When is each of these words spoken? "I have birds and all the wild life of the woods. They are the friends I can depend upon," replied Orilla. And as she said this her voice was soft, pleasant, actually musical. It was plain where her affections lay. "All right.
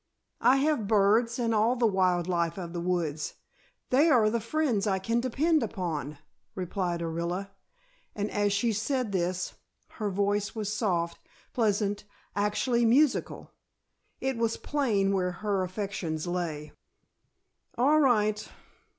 "I 0.41 0.55
have 0.55 0.87
birds 0.87 1.37
and 1.37 1.53
all 1.53 1.75
the 1.75 1.85
wild 1.85 2.27
life 2.27 2.57
of 2.57 2.73
the 2.73 2.81
woods. 2.81 3.35
They 3.91 4.09
are 4.09 4.31
the 4.31 4.39
friends 4.39 4.87
I 4.87 4.97
can 4.97 5.19
depend 5.19 5.61
upon," 5.61 6.17
replied 6.55 7.01
Orilla. 7.03 7.51
And 8.15 8.31
as 8.31 8.51
she 8.51 8.73
said 8.73 9.11
this 9.11 9.53
her 9.99 10.09
voice 10.09 10.55
was 10.55 10.73
soft, 10.73 11.19
pleasant, 11.53 12.03
actually 12.35 12.83
musical. 12.83 13.51
It 14.19 14.37
was 14.37 14.57
plain 14.57 15.11
where 15.13 15.33
her 15.33 15.61
affections 15.61 16.25
lay. 16.25 16.71
"All 17.77 17.99
right. 17.99 18.49